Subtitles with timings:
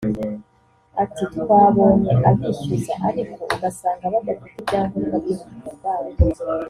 [1.03, 6.09] Ati “Twabonye abishyuza ariko ugasanga badafite ibyangombwa by’ubutaka bwabo